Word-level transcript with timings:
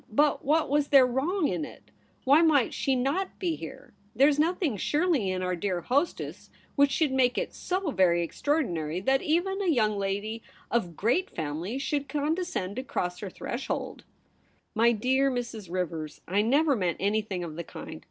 But 0.11 0.43
what 0.43 0.67
was 0.67 0.87
there 0.87 1.05
wrong 1.05 1.47
in 1.47 1.63
it? 1.63 1.91
Why 2.23 2.41
might 2.41 2.73
she 2.73 2.95
not 2.95 3.37
be 3.37 3.55
here? 3.55 3.93
There 4.15 4.27
is 4.27 4.39
nothing 4.39 4.75
surely 4.75 5.29
in 5.29 5.43
our 5.43 5.55
dear 5.55 5.81
hostess 5.81 6.49
which 6.75 6.89
should 6.89 7.11
make 7.11 7.37
it 7.37 7.53
so 7.53 7.91
very 7.91 8.23
extraordinary 8.23 8.99
that 8.99 9.21
even 9.21 9.61
a 9.61 9.67
young 9.67 9.99
lady 9.99 10.41
of 10.71 10.95
great 10.95 11.29
family 11.29 11.77
should 11.77 12.09
condescend 12.09 12.77
to 12.77 12.83
cross 12.83 13.19
her 13.19 13.29
threshold.'' 13.29 14.03
My 14.75 14.91
dear 14.91 15.29
Mrs. 15.29 15.69
Rivers, 15.69 16.21
I 16.27 16.41
never 16.41 16.75
meant 16.75 16.97
any 16.99 17.21
thing 17.21 17.43
of 17.43 17.55
the 17.55 17.63
kind. 17.63 17.99